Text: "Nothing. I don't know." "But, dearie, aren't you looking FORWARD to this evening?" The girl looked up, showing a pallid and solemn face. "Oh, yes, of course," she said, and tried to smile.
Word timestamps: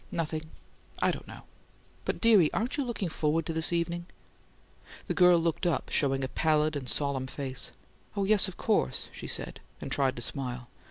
"Nothing. 0.11 0.49
I 0.99 1.11
don't 1.11 1.27
know." 1.27 1.43
"But, 2.05 2.19
dearie, 2.19 2.51
aren't 2.53 2.75
you 2.75 2.83
looking 2.83 3.07
FORWARD 3.07 3.45
to 3.45 3.53
this 3.53 3.71
evening?" 3.71 4.07
The 5.05 5.13
girl 5.13 5.37
looked 5.37 5.67
up, 5.67 5.89
showing 5.91 6.23
a 6.23 6.27
pallid 6.27 6.75
and 6.75 6.89
solemn 6.89 7.27
face. 7.27 7.69
"Oh, 8.17 8.23
yes, 8.23 8.47
of 8.47 8.57
course," 8.57 9.09
she 9.13 9.27
said, 9.27 9.59
and 9.79 9.91
tried 9.91 10.15
to 10.15 10.23
smile. 10.23 10.69